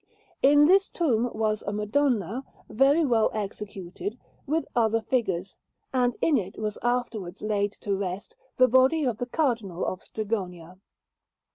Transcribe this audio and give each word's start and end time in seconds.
In 0.41 0.65
this 0.65 0.89
tomb 0.89 1.29
was 1.31 1.61
a 1.67 1.71
Madonna, 1.71 2.43
very 2.67 3.05
well 3.05 3.29
executed, 3.33 4.17
with 4.47 4.65
other 4.75 4.99
figures; 4.99 5.57
and 5.93 6.15
in 6.21 6.37
it 6.39 6.57
was 6.57 6.79
afterwards 6.81 7.43
laid 7.43 7.71
to 7.73 7.95
rest 7.95 8.35
the 8.57 8.67
body 8.67 9.03
of 9.03 9.19
the 9.19 9.27
Cardinal 9.27 9.85
of 9.85 10.01
Strigonia. 10.01 10.79